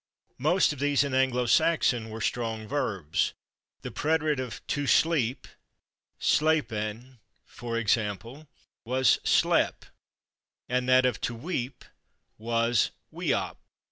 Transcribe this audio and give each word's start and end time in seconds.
Most 0.39 0.73
of 0.73 0.79
these, 0.79 1.03
in 1.03 1.13
Anglo 1.13 1.45
Saxon, 1.45 2.09
were 2.09 2.21
strong 2.21 2.67
verbs. 2.67 3.33
The 3.83 3.91
preterite 3.91 4.39
of 4.39 4.65
/to 4.65 4.89
sleep/ 4.89 5.45
(/slâepan/), 6.19 7.19
for 7.45 7.77
example, 7.77 8.47
was 8.83 9.19
/slēp/, 9.23 9.83
and 10.67 10.89
that 10.89 11.05
of 11.05 11.21
/to 11.21 11.39
weep/ 11.39 11.85
was 12.39 12.89
/weop 13.13 13.57